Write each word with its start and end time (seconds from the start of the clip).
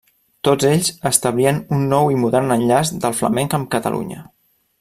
Tots 0.47 0.67
ells 0.69 0.87
establien 1.09 1.59
un 1.77 1.85
nou 1.93 2.11
i 2.15 2.19
modern 2.25 2.57
enllaç 2.59 2.95
del 3.07 3.17
flamenc 3.23 3.57
amb 3.59 3.73
Catalunya. 3.77 4.29